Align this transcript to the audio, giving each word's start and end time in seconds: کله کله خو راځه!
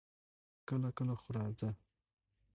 کله 0.67 0.89
کله 0.97 1.13
خو 1.21 1.29
راځه! 1.37 1.69